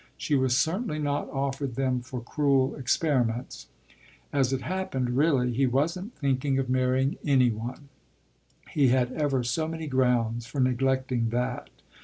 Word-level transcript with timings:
She 0.17 0.33
was 0.33 0.57
certainly 0.57 0.97
not 0.97 1.29
offered 1.29 1.75
them 1.75 2.01
for 2.01 2.21
cruel 2.21 2.75
experiments. 2.75 3.67
As 4.33 4.51
it 4.51 4.61
happened, 4.63 5.11
really, 5.15 5.53
he 5.53 5.67
wasn't 5.67 6.15
thinking 6.15 6.57
of 6.57 6.71
marrying 6.71 7.17
any 7.23 7.51
one 7.51 7.89
he 8.71 8.87
had 8.87 9.11
ever 9.11 9.43
so 9.43 9.67
many 9.67 9.85
grounds 9.85 10.47
for 10.47 10.59
neglecting 10.59 11.29
that. 11.29 11.69